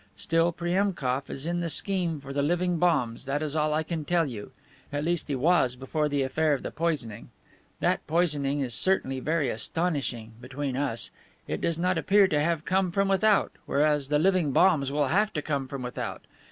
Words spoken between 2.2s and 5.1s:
the living bombs, that is all I can tell you; at